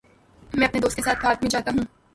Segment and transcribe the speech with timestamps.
[0.53, 1.85] میں اپنے دوست کے ساتھ پارک میں جاتا ہوں۔